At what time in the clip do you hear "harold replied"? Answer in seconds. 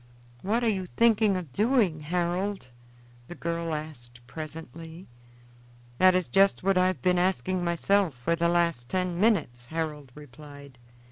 9.67-10.79